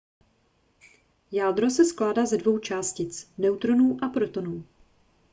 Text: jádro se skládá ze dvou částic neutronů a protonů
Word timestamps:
jádro 1.31 1.69
se 1.69 1.85
skládá 1.85 2.25
ze 2.25 2.37
dvou 2.37 2.59
částic 2.59 3.33
neutronů 3.37 3.97
a 4.03 4.07
protonů 4.09 4.63